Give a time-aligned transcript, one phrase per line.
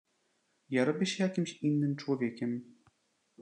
[0.69, 2.75] "Ja robię się jakimś innym człowiekiem..."